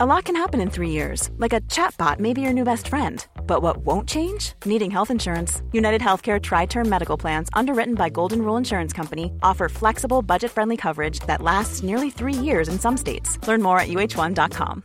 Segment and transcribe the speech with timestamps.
[0.00, 2.86] A lot can happen in three years, like a chatbot may be your new best
[2.86, 3.26] friend.
[3.48, 4.52] But what won't change?
[4.64, 5.60] Needing health insurance.
[5.72, 10.52] United Healthcare Tri Term Medical Plans, underwritten by Golden Rule Insurance Company, offer flexible, budget
[10.52, 13.44] friendly coverage that lasts nearly three years in some states.
[13.48, 14.84] Learn more at uh1.com.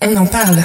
[0.00, 0.64] On en parle.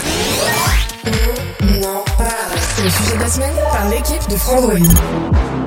[1.03, 2.57] On en parle.
[2.77, 5.58] C'est le sujet de la semaine par l'équipe de Frandroid.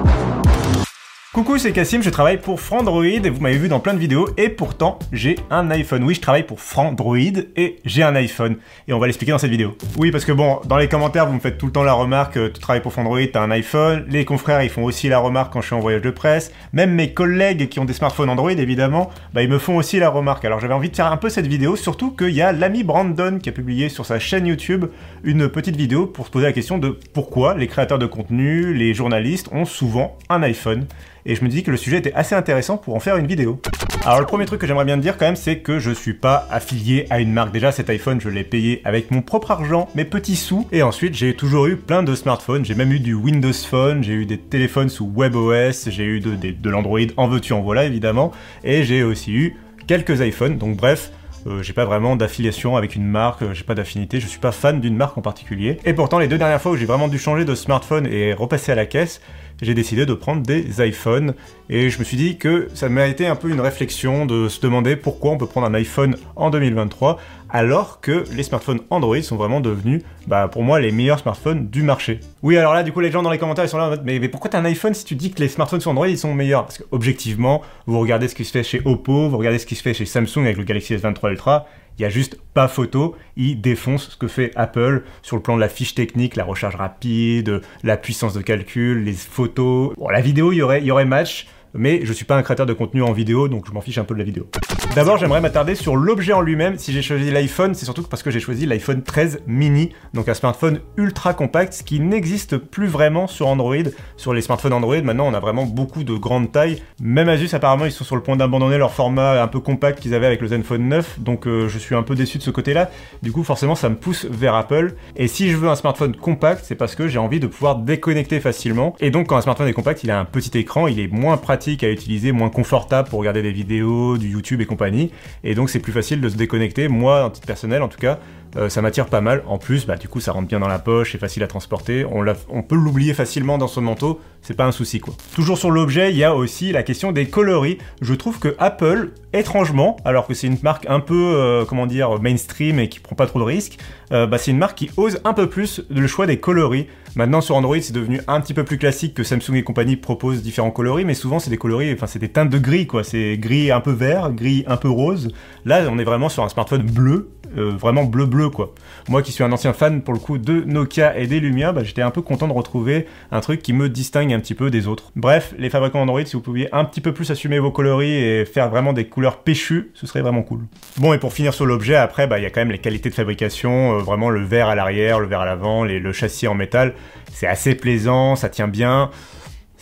[1.34, 4.28] Coucou, c'est Cassim, je travaille pour Frandroid et vous m'avez vu dans plein de vidéos
[4.36, 6.04] et pourtant j'ai un iPhone.
[6.04, 7.16] Oui, je travaille pour Frandroid
[7.56, 9.74] et j'ai un iPhone et on va l'expliquer dans cette vidéo.
[9.96, 12.36] Oui, parce que bon, dans les commentaires, vous me faites tout le temps la remarque,
[12.36, 14.04] euh, tu travailles pour Frandroid, t'as un iPhone.
[14.10, 16.52] Les confrères, ils font aussi la remarque quand je suis en voyage de presse.
[16.74, 20.10] Même mes collègues qui ont des smartphones Android, évidemment, bah ils me font aussi la
[20.10, 20.44] remarque.
[20.44, 23.38] Alors j'avais envie de faire un peu cette vidéo, surtout qu'il y a l'ami Brandon
[23.42, 24.84] qui a publié sur sa chaîne YouTube
[25.24, 28.92] une petite vidéo pour se poser la question de pourquoi les créateurs de contenu, les
[28.92, 30.84] journalistes ont souvent un iPhone
[31.24, 33.60] et je me dis que le sujet était assez intéressant pour en faire une vidéo.
[34.04, 36.14] Alors le premier truc que j'aimerais bien te dire quand même, c'est que je suis
[36.14, 37.52] pas affilié à une marque.
[37.52, 41.14] Déjà cet iPhone, je l'ai payé avec mon propre argent, mes petits sous, et ensuite
[41.14, 42.64] j'ai toujours eu plein de smartphones.
[42.64, 46.70] J'ai même eu du Windows Phone, j'ai eu des téléphones sous WebOS, j'ai eu de,
[46.70, 48.32] l'Android en veux-tu en voilà évidemment,
[48.64, 49.56] et j'ai aussi eu
[49.86, 50.58] quelques iPhones.
[50.58, 51.12] Donc bref.
[51.44, 54.52] Euh, j'ai pas vraiment d'affiliation avec une marque, euh, j'ai pas d'affinité, je suis pas
[54.52, 55.78] fan d'une marque en particulier.
[55.84, 58.70] Et pourtant, les deux dernières fois où j'ai vraiment dû changer de smartphone et repasser
[58.70, 59.20] à la caisse,
[59.60, 61.34] j'ai décidé de prendre des iPhones
[61.68, 64.60] et je me suis dit que ça m'a été un peu une réflexion de se
[64.60, 67.18] demander pourquoi on peut prendre un iPhone en 2023
[67.52, 71.82] alors que les smartphones Android sont vraiment devenus, bah, pour moi, les meilleurs smartphones du
[71.82, 72.20] marché.
[72.42, 74.02] Oui, alors là, du coup, les gens dans les commentaires, ils sont là en mode,
[74.04, 76.32] mais, pourquoi t'as un iPhone si tu dis que les smartphones sur Android, ils sont
[76.32, 76.64] meilleurs?
[76.64, 79.74] Parce que, objectivement, vous regardez ce qui se fait chez Oppo, vous regardez ce qui
[79.74, 81.66] se fait chez Samsung avec le Galaxy S23 Ultra,
[81.98, 85.56] il y a juste pas photo, il défonce ce que fait Apple sur le plan
[85.56, 89.92] de la fiche technique, la recharge rapide, la puissance de calcul, les photos.
[90.10, 93.12] La vidéo, il y aurait match, mais je suis pas un créateur de contenu en
[93.12, 94.46] vidéo, donc je m'en fiche un peu de la vidéo.
[94.94, 96.76] D'abord, j'aimerais m'attarder sur l'objet en lui-même.
[96.76, 100.34] Si j'ai choisi l'iPhone, c'est surtout parce que j'ai choisi l'iPhone 13 mini, donc un
[100.34, 103.76] smartphone ultra compact, ce qui n'existe plus vraiment sur Android.
[104.18, 106.82] Sur les smartphones Android, maintenant, on a vraiment beaucoup de grandes tailles.
[107.00, 110.14] Même Asus, apparemment, ils sont sur le point d'abandonner leur format un peu compact qu'ils
[110.14, 112.90] avaient avec le Zenfone 9, donc euh, je suis un peu déçu de ce côté-là.
[113.22, 114.94] Du coup, forcément, ça me pousse vers Apple.
[115.16, 118.40] Et si je veux un smartphone compact, c'est parce que j'ai envie de pouvoir déconnecter
[118.40, 118.94] facilement.
[119.00, 121.38] Et donc, quand un smartphone est compact, il a un petit écran, il est moins
[121.38, 125.10] pratique à utiliser, moins confortable pour regarder des vidéos, du YouTube et compagnie
[125.44, 126.88] et donc c'est plus facile de se déconnecter.
[126.88, 128.18] Moi, en titre personnel en tout cas,
[128.56, 129.42] euh, ça m'attire pas mal.
[129.46, 132.04] En plus, bah, du coup, ça rentre bien dans la poche, c'est facile à transporter.
[132.04, 135.14] On, peut l'oublier facilement dans son manteau, c'est pas un souci quoi.
[135.34, 137.78] Toujours sur l'objet, il y a aussi la question des coloris.
[138.00, 142.20] Je trouve que Apple, étrangement, alors que c'est une marque un peu, euh, comment dire,
[142.20, 143.78] mainstream et qui prend pas trop de risques,
[144.12, 146.86] euh, bah, c'est une marque qui ose un peu plus le choix des coloris.
[147.14, 150.42] Maintenant sur Android, c'est devenu un petit peu plus classique que Samsung et compagnie proposent
[150.42, 153.04] différents coloris, mais souvent c'est des coloris, enfin c'est des teintes de gris quoi.
[153.04, 155.30] C'est gris un peu vert, gris un peu rose.
[155.66, 158.74] Là, on est vraiment sur un smartphone bleu euh, vraiment bleu bleu quoi.
[159.08, 161.82] Moi qui suis un ancien fan pour le coup de Nokia et des Lumia, bah,
[161.84, 164.86] j'étais un peu content de retrouver un truc qui me distingue un petit peu des
[164.86, 165.12] autres.
[165.16, 168.44] Bref, les fabricants Android, si vous pouviez un petit peu plus assumer vos coloris et
[168.44, 170.60] faire vraiment des couleurs péchues, ce serait vraiment cool.
[170.98, 173.10] Bon et pour finir sur l'objet, après bah, il y a quand même les qualités
[173.10, 176.54] de fabrication, euh, vraiment le verre à l'arrière, le verre à l'avant, le châssis en
[176.54, 176.94] métal,
[177.32, 179.10] c'est assez plaisant, ça tient bien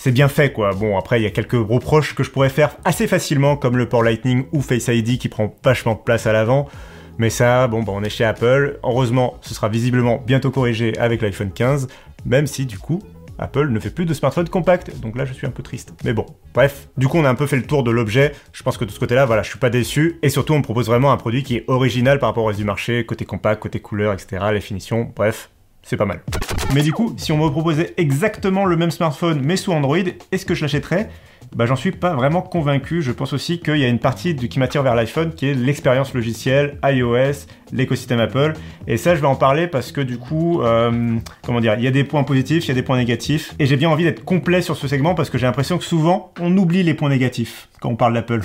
[0.00, 0.72] c'est bien fait quoi.
[0.72, 3.86] Bon après il y a quelques reproches que je pourrais faire assez facilement comme le
[3.86, 6.68] port Lightning ou Face ID qui prend vachement de place à l'avant.
[7.20, 8.78] Mais ça, bon, bah, on est chez Apple.
[8.82, 11.86] Heureusement, ce sera visiblement bientôt corrigé avec l'iPhone 15,
[12.24, 13.02] même si du coup,
[13.38, 14.98] Apple ne fait plus de smartphone compact.
[15.00, 15.92] Donc là, je suis un peu triste.
[16.02, 16.88] Mais bon, bref.
[16.96, 18.32] Du coup, on a un peu fait le tour de l'objet.
[18.54, 20.18] Je pense que de ce côté-là, voilà, je suis pas déçu.
[20.22, 22.64] Et surtout, on propose vraiment un produit qui est original par rapport au reste du
[22.64, 25.12] marché, côté compact, côté couleur, etc., les finitions.
[25.14, 25.50] Bref,
[25.82, 26.22] c'est pas mal.
[26.72, 29.98] Mais du coup, si on me proposait exactement le même smartphone mais sous Android,
[30.32, 31.10] est-ce que je l'achèterais?
[31.54, 33.02] Bah, j'en suis pas vraiment convaincu.
[33.02, 36.14] Je pense aussi qu'il y a une partie qui m'attire vers l'iPhone qui est l'expérience
[36.14, 38.54] logicielle, iOS, l'écosystème Apple.
[38.86, 41.88] Et ça, je vais en parler parce que du coup, euh, comment dire, il y
[41.88, 43.54] a des points positifs, il y a des points négatifs.
[43.58, 46.32] Et j'ai bien envie d'être complet sur ce segment parce que j'ai l'impression que souvent,
[46.40, 48.40] on oublie les points négatifs quand on parle d'Apple.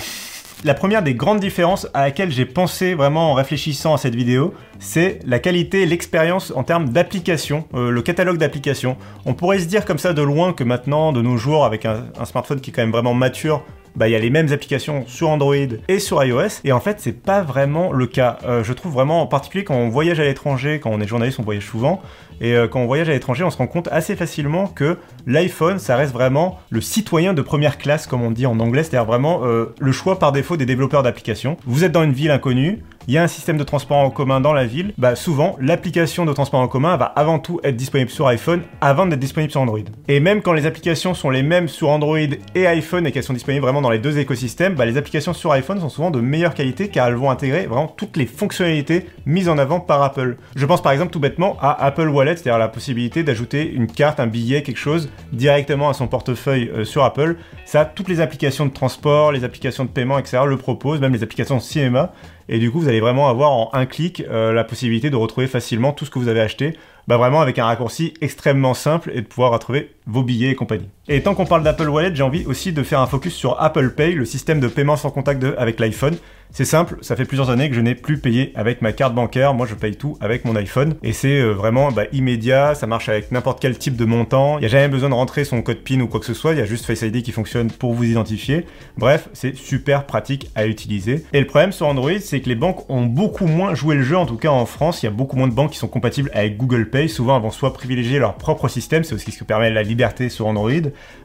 [0.63, 4.53] La première des grandes différences à laquelle j'ai pensé vraiment en réfléchissant à cette vidéo,
[4.79, 8.97] c'est la qualité l'expérience en termes d'application, euh, le catalogue d'applications.
[9.25, 12.05] On pourrait se dire comme ça de loin que maintenant, de nos jours, avec un,
[12.19, 13.63] un smartphone qui est quand même vraiment mature,
[13.95, 15.55] bah, il y a les mêmes applications sur Android
[15.87, 16.59] et sur iOS.
[16.63, 18.37] Et en fait, c'est pas vraiment le cas.
[18.45, 21.39] Euh, je trouve vraiment, en particulier quand on voyage à l'étranger, quand on est journaliste,
[21.39, 22.01] on voyage souvent.
[22.41, 25.79] Et euh, quand on voyage à l'étranger, on se rend compte assez facilement que l'iPhone,
[25.79, 29.41] ça reste vraiment le citoyen de première classe, comme on dit en anglais, c'est-à-dire vraiment
[29.43, 31.57] euh, le choix par défaut des développeurs d'applications.
[31.65, 34.41] Vous êtes dans une ville inconnue, il y a un système de transport en commun
[34.41, 38.09] dans la ville, bah souvent l'application de transport en commun va avant tout être disponible
[38.09, 39.79] sur iPhone avant d'être disponible sur Android.
[40.07, 42.17] Et même quand les applications sont les mêmes sur Android
[42.55, 45.51] et iPhone et qu'elles sont disponibles vraiment dans les deux écosystèmes, bah les applications sur
[45.51, 49.49] iPhone sont souvent de meilleure qualité car elles vont intégrer vraiment toutes les fonctionnalités mises
[49.49, 50.37] en avant par Apple.
[50.55, 54.19] Je pense par exemple tout bêtement à Apple Wallet, c'est-à-dire la possibilité d'ajouter une carte,
[54.19, 57.37] un billet, quelque chose directement à son portefeuille euh, sur Apple.
[57.65, 60.39] Ça, toutes les applications de transport, les applications de paiement, etc.
[60.45, 62.11] le proposent, même les applications de cinéma.
[62.47, 65.47] Et du coup, vous allez vraiment avoir en un clic euh, la possibilité de retrouver
[65.47, 66.77] facilement tout ce que vous avez acheté,
[67.07, 70.89] bah vraiment avec un raccourci extrêmement simple et de pouvoir retrouver vos billets et compagnie.
[71.07, 73.91] Et tant qu'on parle d'Apple Wallet, j'ai envie aussi de faire un focus sur Apple
[73.91, 76.17] Pay, le système de paiement sans contact avec l'iPhone.
[76.51, 79.53] C'est simple, ça fait plusieurs années que je n'ai plus payé avec ma carte bancaire,
[79.53, 80.95] moi je paye tout avec mon iPhone.
[81.03, 84.61] Et c'est euh, vraiment bah, immédiat, ça marche avec n'importe quel type de montant, il
[84.61, 86.59] n'y a jamais besoin de rentrer son code PIN ou quoi que ce soit, il
[86.59, 88.65] y a juste Face ID qui fonctionne pour vous identifier.
[88.97, 91.25] Bref, c'est super pratique à utiliser.
[91.33, 94.17] Et le problème sur Android, c'est que les banques ont beaucoup moins joué le jeu,
[94.17, 96.29] en tout cas en France, il y a beaucoup moins de banques qui sont compatibles
[96.33, 99.43] avec Google Pay, souvent elles vont soit privilégier leur propre système, c'est aussi ce qui
[99.43, 100.71] permet la liberté sur Android,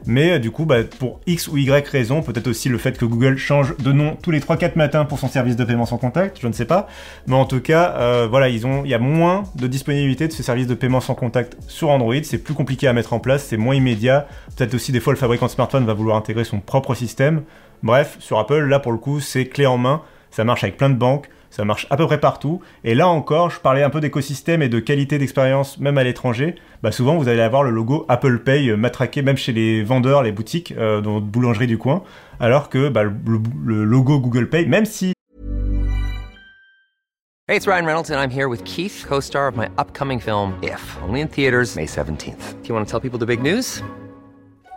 [0.05, 3.05] mais euh, du coup, bah, pour X ou Y raison, peut-être aussi le fait que
[3.05, 6.47] Google change de nom tous les 3-4 matins son service de paiement sans contact, je
[6.47, 6.87] ne sais pas.
[7.27, 10.33] Mais en tout cas, euh, voilà, ils ont, il y a moins de disponibilité de
[10.33, 12.15] ce service de paiement sans contact sur Android.
[12.23, 14.27] C'est plus compliqué à mettre en place, c'est moins immédiat.
[14.55, 17.43] Peut-être aussi des fois le fabricant de smartphone va vouloir intégrer son propre système.
[17.83, 20.01] Bref, sur Apple, là pour le coup, c'est clé en main.
[20.29, 22.61] Ça marche avec plein de banques ça marche à peu près partout.
[22.83, 26.55] Et là encore, je parlais un peu d'écosystème et de qualité d'expérience, même à l'étranger.
[26.81, 30.23] Bah souvent, vous allez avoir le logo Apple Pay euh, matraqué même chez les vendeurs,
[30.23, 32.03] les boutiques, euh, dans votre boulangerie du coin,
[32.39, 33.13] alors que bah, le,
[33.63, 35.13] le logo Google Pay, même si
[37.47, 40.97] Hey, it's Ryan Reynolds, and I'm here with Keith, co-star of my upcoming film, If,
[41.03, 42.61] only in theaters May 17th.
[42.61, 43.83] Do you want to tell people the big news?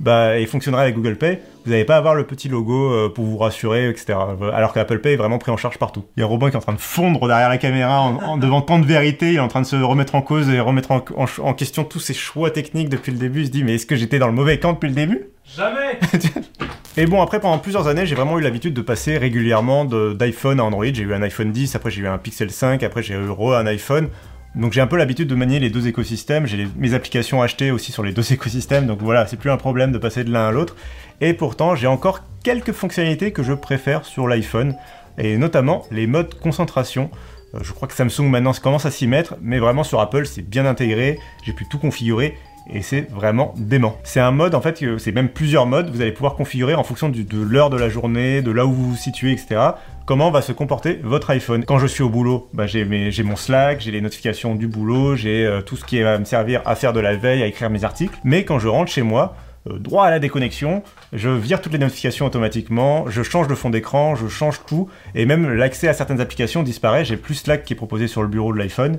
[0.00, 1.38] bah, il fonctionnera avec Google Pay.
[1.64, 4.14] Vous n'allez pas avoir le petit logo euh, pour vous rassurer, etc.
[4.52, 6.04] Alors qu'Apple Pay est vraiment pris en charge partout.
[6.16, 8.60] Il y a Robin qui est en train de fondre derrière la caméra en, devant
[8.60, 9.32] tant de vérité.
[9.32, 12.14] Il est en train de se remettre en cause et remettre en, question tous ses
[12.14, 13.40] choix techniques depuis le début.
[13.40, 15.26] Il se dit, mais est-ce que j'étais dans le mauvais camp depuis le début?
[15.56, 15.98] Jamais
[16.98, 20.64] Et bon, après, pendant plusieurs années, j'ai vraiment eu l'habitude de passer régulièrement d'iPhone à
[20.64, 20.86] Android.
[20.86, 23.66] J'ai eu un iPhone 10, après j'ai eu un Pixel 5, après j'ai eu un
[23.66, 24.08] iPhone.
[24.56, 27.92] Donc j'ai un peu l'habitude de manier les deux écosystèmes, j'ai mes applications achetées aussi
[27.92, 30.50] sur les deux écosystèmes, donc voilà, c'est plus un problème de passer de l'un à
[30.50, 30.76] l'autre.
[31.20, 34.74] Et pourtant, j'ai encore quelques fonctionnalités que je préfère sur l'iPhone,
[35.18, 37.10] et notamment les modes concentration.
[37.54, 40.42] Euh, je crois que Samsung maintenant commence à s'y mettre, mais vraiment sur Apple c'est
[40.42, 42.34] bien intégré, j'ai pu tout configurer
[42.72, 43.96] et c'est vraiment dément.
[44.04, 47.08] C'est un mode en fait, c'est même plusieurs modes, vous allez pouvoir configurer en fonction
[47.08, 49.60] de l'heure de la journée, de là où vous vous situez, etc.
[50.06, 53.80] Comment va se comporter votre iPhone Quand je suis au boulot, bah, j'ai mon Slack,
[53.80, 56.92] j'ai les notifications du boulot, j'ai euh, tout ce qui va me servir à faire
[56.92, 58.16] de la veille, à écrire mes articles.
[58.22, 59.34] Mais quand je rentre chez moi,
[59.68, 63.70] euh, droit à la déconnexion, je vire toutes les notifications automatiquement, je change de fond
[63.70, 67.04] d'écran, je change tout, et même l'accès à certaines applications disparaît.
[67.04, 68.98] J'ai plus Slack qui est proposé sur le bureau de l'iPhone,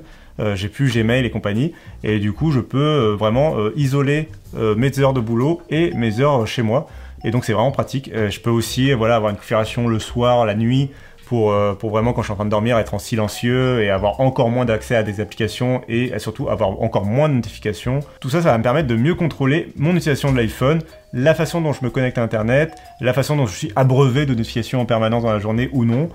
[0.54, 1.72] j'ai plus Gmail et compagnie,
[2.04, 6.46] et du coup je peux euh, vraiment isoler mes heures de boulot et mes heures
[6.46, 6.88] chez moi.
[7.24, 8.10] Et donc c'est vraiment pratique.
[8.14, 10.90] je peux aussi voilà, avoir une configuration le soir, la nuit,
[11.28, 13.90] pour, euh, pour vraiment, quand je suis en train de dormir, être en silencieux et
[13.90, 18.00] avoir encore moins d'accès à des applications et surtout avoir encore moins de notifications.
[18.20, 20.80] Tout ça, ça va me permettre de mieux contrôler mon utilisation de l'iPhone,
[21.12, 24.34] la façon dont je me connecte à Internet, la façon dont je suis abreuvé de
[24.34, 26.08] notifications en permanence dans la journée ou non,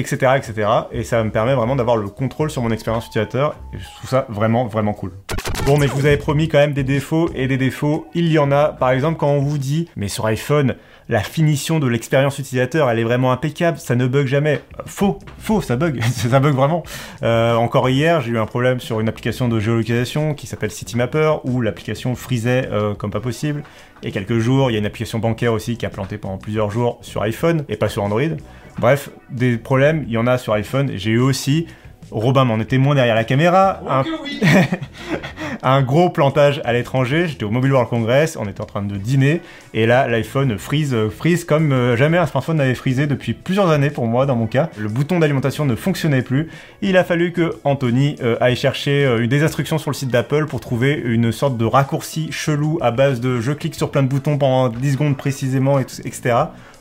[0.00, 0.32] etc.
[0.36, 0.68] etc.
[0.92, 3.54] Et ça me permet vraiment d'avoir le contrôle sur mon expérience utilisateur.
[3.72, 5.12] Et je trouve ça vraiment, vraiment cool.
[5.66, 8.38] Bon, mais je vous avais promis quand même des défauts, et des défauts, il y
[8.38, 8.68] en a.
[8.68, 10.74] Par exemple, quand on vous dit, mais sur iPhone,
[11.08, 14.60] la finition de l'expérience utilisateur, elle est vraiment impeccable, ça ne bug jamais.
[14.86, 16.82] Faux, faux, ça bug, ça bug vraiment.
[17.22, 21.34] Euh, encore hier, j'ai eu un problème sur une application de géolocalisation qui s'appelle CityMapper,
[21.44, 23.62] où l'application frisait euh, comme pas possible.
[24.02, 26.70] Et quelques jours, il y a une application bancaire aussi qui a planté pendant plusieurs
[26.70, 28.22] jours sur iPhone et pas sur Android.
[28.80, 30.90] Bref, des problèmes, il y en a sur iPhone.
[30.96, 31.66] J'ai eu aussi
[32.10, 33.80] Robin m'en est témoin derrière la caméra.
[33.88, 34.02] un...
[35.62, 37.28] un gros plantage à l'étranger.
[37.28, 39.42] J'étais au Mobile World Congress, on était en train de dîner,
[39.74, 43.70] et là l'iPhone freeze, euh, freeze comme euh, jamais un smartphone n'avait freezé depuis plusieurs
[43.70, 44.70] années pour moi dans mon cas.
[44.76, 46.48] Le bouton d'alimentation ne fonctionnait plus.
[46.82, 50.46] Il a fallu que Anthony euh, aille chercher euh, des instructions sur le site d'Apple
[50.46, 54.08] pour trouver une sorte de raccourci chelou à base de je clique sur plein de
[54.08, 56.34] boutons pendant 10 secondes précisément, et tout- etc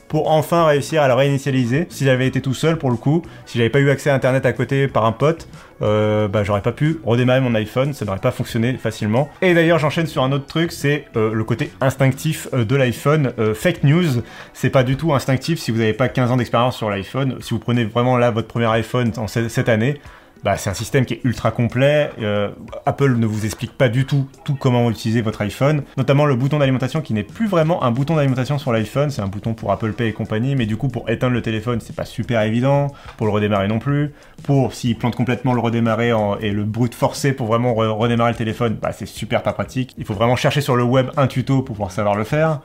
[0.10, 1.88] pour enfin réussir à le réinitialiser.
[1.90, 4.46] Si j'avais été tout seul pour le coup, si j'avais pas eu accès à internet
[4.46, 5.48] à côté par un pote,
[5.82, 9.30] euh, bah j'aurais pas pu redémarrer mon iPhone, ça n'aurait pas fonctionné facilement.
[9.42, 13.32] Et d'ailleurs j'enchaîne sur un autre truc, c'est euh, le côté instinctif euh, de l'iPhone.
[13.54, 14.22] Fake news,
[14.54, 17.38] c'est pas du tout instinctif si vous n'avez pas 15 ans d'expérience sur l'iPhone.
[17.40, 20.02] Si vous prenez vraiment là votre premier iPhone en ce- cette année,
[20.44, 22.12] bah, c'est un système qui est ultra complet.
[22.22, 22.50] Euh,
[22.86, 26.60] Apple ne vous explique pas du tout tout comment utiliser votre iPhone, notamment le bouton
[26.60, 29.94] d'alimentation qui n'est plus vraiment un bouton d'alimentation sur l'iPhone, c'est un bouton pour Apple
[29.94, 33.28] Pay et compagnie, mais du coup pour éteindre le téléphone c'est pas super évident, pour
[33.28, 37.48] le redémarrer non plus, pour s'il plante complètement le redémarrer et le brute forcé pour
[37.48, 39.94] vraiment re- redémarrer le téléphone, bah, c'est super pas pratique.
[39.98, 42.62] Il faut vraiment chercher sur le web un tuto pour pouvoir savoir le faire.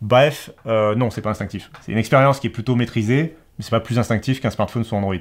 [0.00, 1.70] Bref, euh, non, c'est pas instinctif.
[1.80, 4.94] C'est une expérience qui est plutôt maîtrisée, mais c'est pas plus instinctif qu'un smartphone sous
[4.94, 5.16] Android.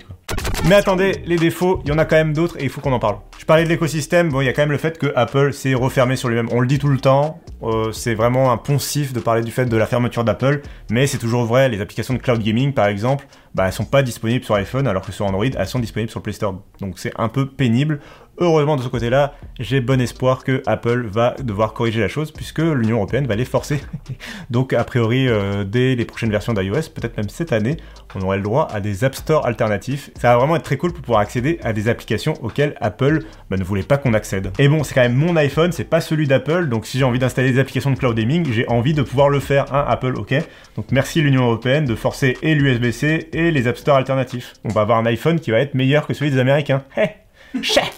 [0.65, 2.93] Mais attendez, les défauts, il y en a quand même d'autres et il faut qu'on
[2.93, 3.17] en parle.
[3.37, 5.73] Je parlais de l'écosystème, bon, il y a quand même le fait que Apple s'est
[5.73, 6.47] refermé sur lui-même.
[6.53, 9.65] On le dit tout le temps, euh, c'est vraiment un poncif de parler du fait
[9.65, 13.27] de la fermeture d'Apple, mais c'est toujours vrai, les applications de cloud gaming par exemple,
[13.53, 16.21] bah, elles sont pas disponibles sur iPhone alors que sur Android, elles sont disponibles sur
[16.21, 16.61] Play Store.
[16.79, 17.99] Donc c'est un peu pénible.
[18.39, 22.59] Heureusement de ce côté-là, j'ai bon espoir que Apple va devoir corriger la chose puisque
[22.59, 23.79] l'Union Européenne va les forcer.
[24.49, 27.77] Donc a priori, euh, dès les prochaines versions d'iOS, peut-être même cette année,
[28.15, 30.09] on aurait le droit à des App Store alternatifs.
[30.19, 33.57] Ça va vraiment être très cool pour pouvoir accéder à des applications auxquelles Apple bah,
[33.57, 34.51] ne voulait pas qu'on accède.
[34.57, 37.19] Et bon, c'est quand même mon iPhone, c'est pas celui d'Apple, donc si j'ai envie
[37.19, 40.33] d'installer des applications de cloud gaming, j'ai envie de pouvoir le faire, hein, Apple, ok
[40.75, 44.53] Donc merci l'Union Européenne de forcer et l'USB-C et les App Store alternatifs.
[44.63, 46.83] On va avoir un iPhone qui va être meilleur que celui des Américains.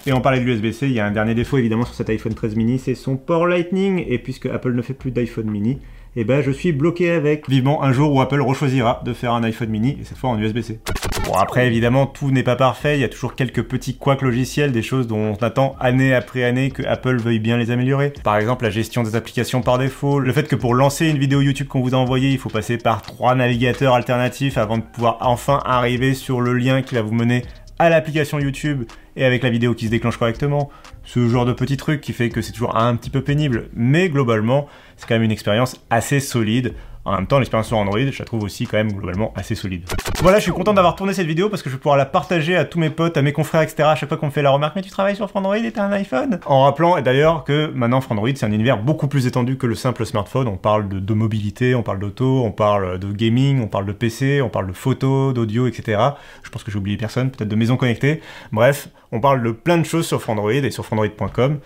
[0.06, 2.34] et on parlait de l'USB-C, il y a un dernier défaut évidemment sur cet iPhone
[2.34, 4.04] 13 mini, c'est son port Lightning.
[4.08, 5.80] Et puisque Apple ne fait plus d'iPhone mini,
[6.18, 7.50] eh ben je suis bloqué avec.
[7.50, 10.40] Vivement un jour où Apple rechoisira de faire un iPhone mini, et cette fois en
[10.40, 10.80] USB-C.
[11.26, 14.72] Bon après évidemment tout n'est pas parfait, il y a toujours quelques petits couacs logiciels,
[14.72, 18.14] des choses dont on attend année après année que Apple veuille bien les améliorer.
[18.24, 21.42] Par exemple la gestion des applications par défaut, le fait que pour lancer une vidéo
[21.42, 25.18] YouTube qu'on vous a envoyée, il faut passer par trois navigateurs alternatifs avant de pouvoir
[25.22, 27.44] enfin arriver sur le lien qui va vous mener
[27.80, 28.84] à l'application YouTube
[29.16, 30.70] et avec la vidéo qui se déclenche correctement.
[31.04, 34.10] Ce genre de petit truc qui fait que c'est toujours un petit peu pénible, mais
[34.10, 34.68] globalement,
[34.98, 36.74] c'est quand même une expérience assez solide.
[37.06, 39.86] En même temps, l'expérience sur Android, je la trouve aussi quand même globalement assez solide.
[40.22, 42.56] Voilà, je suis content d'avoir tourné cette vidéo parce que je vais pouvoir la partager
[42.56, 43.84] à tous mes potes, à mes confrères, etc.
[43.84, 45.84] À chaque fois qu'on me fait la remarque, mais tu travailles sur Android et t'as
[45.84, 46.40] un iPhone?
[46.48, 50.04] En rappelant d'ailleurs que maintenant Android, c'est un univers beaucoup plus étendu que le simple
[50.04, 50.48] smartphone.
[50.48, 54.42] On parle de, mobilité, on parle d'auto, on parle de gaming, on parle de PC,
[54.42, 56.02] on parle de photo, d'audio, etc.
[56.42, 58.22] Je pense que j'ai oublié personne, peut-être de maisons connectées.
[58.52, 61.60] Bref, on parle de plein de choses sur Android et sur Android.com.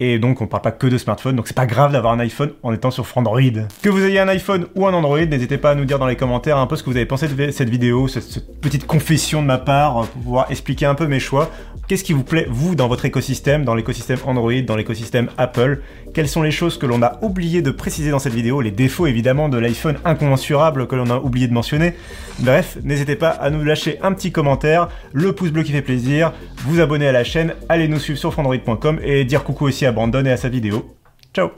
[0.00, 2.52] Et donc on parle pas que de smartphone, donc c'est pas grave d'avoir un iPhone
[2.62, 3.40] en étant sur Android.
[3.82, 6.14] Que vous ayez un iPhone ou un Android, n'hésitez pas à nous dire dans les
[6.14, 9.42] commentaires un peu ce que vous avez pensé de cette vidéo, cette, cette petite confession
[9.42, 11.50] de ma part, euh, pour pouvoir expliquer un peu mes choix.
[11.88, 15.80] Qu'est-ce qui vous plaît, vous, dans votre écosystème, dans l'écosystème Android, dans l'écosystème Apple?
[16.12, 18.60] Quelles sont les choses que l'on a oublié de préciser dans cette vidéo?
[18.60, 21.94] Les défauts, évidemment, de l'iPhone incommensurable que l'on a oublié de mentionner.
[22.40, 26.32] Bref, n'hésitez pas à nous lâcher un petit commentaire, le pouce bleu qui fait plaisir,
[26.58, 29.92] vous abonner à la chaîne, allez nous suivre sur frandroid.com et dire coucou aussi à
[29.92, 30.94] Brandon et à sa vidéo.
[31.34, 31.50] Ciao